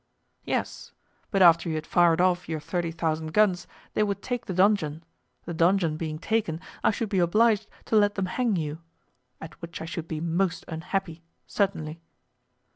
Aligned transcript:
"Yes, 0.45 0.93
but 1.29 1.43
after 1.43 1.69
you 1.69 1.75
had 1.75 1.85
fired 1.85 2.19
off 2.19 2.49
your 2.49 2.59
thirty 2.59 2.89
thousand 2.89 3.33
guns 3.33 3.67
they 3.93 4.01
would 4.01 4.23
take 4.23 4.47
the 4.47 4.53
donjon; 4.55 5.03
the 5.45 5.53
donjon 5.53 5.95
being 5.95 6.17
taken, 6.17 6.59
I 6.83 6.89
should 6.89 7.07
be 7.09 7.19
obliged 7.19 7.69
to 7.85 7.95
let 7.95 8.15
them 8.15 8.25
hang 8.25 8.55
you—at 8.55 9.61
which 9.61 9.79
I 9.79 9.85
should 9.85 10.07
be 10.07 10.19
most 10.19 10.65
unhappy, 10.67 11.21
certainly." 11.45 12.01